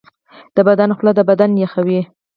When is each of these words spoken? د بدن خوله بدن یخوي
د 0.55 0.57
بدن 0.67 0.89
خوله 0.97 1.21
بدن 1.29 1.51
یخوي 1.63 2.01